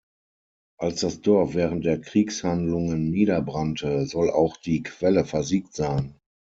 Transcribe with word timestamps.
Als 0.79 1.01
das 1.01 1.21
Dorf 1.21 1.53
während 1.53 1.85
der 1.85 2.01
Kriegshandlungen 2.01 3.11
niederbrannte, 3.11 4.07
soll 4.07 4.31
auch 4.31 4.57
die 4.57 4.81
Quelle 4.81 5.25
versiegt 5.25 5.75
sein. 5.75 6.15